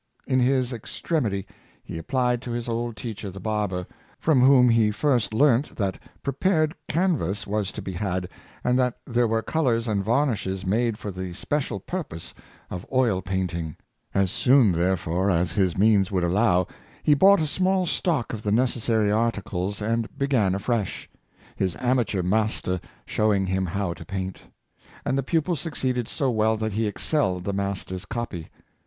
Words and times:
In 0.25 0.39
his 0.39 0.73
extremity 0.73 1.45
he 1.83 1.99
applied 1.99 2.41
to 2.41 2.49
his 2.49 2.67
old 2.67 2.97
teacher, 2.97 3.29
the 3.29 3.39
barber, 3.39 3.85
from 4.17 4.41
whom 4.41 4.67
he 4.67 4.89
first 4.89 5.31
learnt 5.31 5.75
that 5.75 5.99
pre 6.23 6.33
pared 6.33 6.73
canvas 6.87 7.45
was 7.45 7.71
to 7.73 7.83
be 7.83 7.91
had, 7.91 8.27
and 8.63 8.79
that 8.79 8.97
there 9.05 9.27
were 9.27 9.43
colors 9.43 9.87
and 9.87 10.03
varnishes 10.03 10.65
made 10.65 10.97
for 10.97 11.11
the 11.11 11.33
special 11.33 11.79
purpose 11.79 12.33
of 12.71 12.83
oil 12.91 13.21
paint 13.21 13.51
23 13.51 13.75
354 14.11 14.15
yames 14.15 14.15
Sharpies. 14.15 14.19
ing. 14.19 14.23
As 14.23 14.31
soon, 14.31 14.71
therefore, 14.71 15.29
as 15.29 15.51
his 15.51 15.77
means 15.77 16.11
would 16.11 16.23
allow, 16.23 16.65
he 17.03 17.13
bought 17.13 17.39
a 17.39 17.45
small 17.45 17.85
stock 17.85 18.33
of 18.33 18.41
the 18.41 18.51
necessary 18.51 19.11
articles 19.11 19.83
and 19.83 20.09
be 20.17 20.25
gan 20.25 20.55
afresh— 20.55 21.07
his 21.55 21.75
amateur 21.79 22.23
master 22.23 22.81
showing 23.05 23.45
him 23.45 23.67
how 23.67 23.93
to 23.93 24.03
paint; 24.03 24.39
and 25.05 25.15
the 25.15 25.21
pupil 25.21 25.55
succeeded 25.55 26.07
so 26.07 26.31
well 26.31 26.57
that 26.57 26.73
he 26.73 26.87
excelled 26.87 27.43
the 27.43 27.53
master's 27.53 28.05
copy. 28.05 28.49